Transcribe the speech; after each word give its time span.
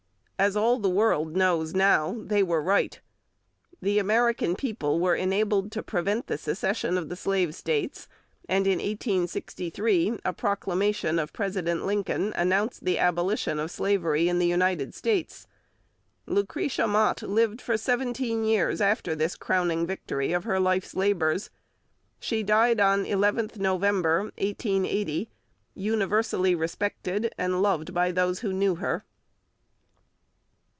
As 0.43 0.57
all 0.57 0.79
the 0.79 0.89
world 0.89 1.35
knows 1.37 1.75
now, 1.75 2.15
they 2.17 2.41
were 2.41 2.63
right. 2.63 2.99
The 3.79 3.99
American 3.99 4.55
people 4.55 4.99
were 4.99 5.13
enabled 5.13 5.71
to 5.73 5.83
prevent 5.83 6.25
the 6.25 6.35
secession 6.35 6.97
of 6.97 7.09
the 7.09 7.15
slave 7.15 7.53
states; 7.53 8.07
and 8.49 8.65
in 8.65 8.79
1863 8.79 10.17
a 10.25 10.33
proclamation 10.33 11.19
of 11.19 11.31
President 11.31 11.85
Lincoln 11.85 12.33
announced 12.35 12.85
the 12.85 12.97
Abolition 12.97 13.59
of 13.59 13.69
Slavery 13.69 14.27
in 14.27 14.39
the 14.39 14.47
United 14.47 14.95
States. 14.95 15.45
Lucretia 16.25 16.87
Mott 16.87 17.21
lived 17.21 17.61
for 17.61 17.77
seventeen 17.77 18.43
years 18.43 18.81
after 18.81 19.13
this 19.13 19.35
crowning 19.35 19.85
victory 19.85 20.33
of 20.33 20.43
her 20.45 20.59
life's 20.59 20.95
labours. 20.95 21.51
She 22.19 22.41
died 22.41 22.79
on 22.79 23.05
11th 23.05 23.59
November 23.59 24.21
1880, 24.39 25.29
universally 25.75 26.55
respected, 26.55 27.31
and 27.37 27.61
loved 27.61 27.93
by 27.93 28.11
those 28.11 28.39
who 28.39 28.51
knew 28.51 28.73
her. 28.77 29.03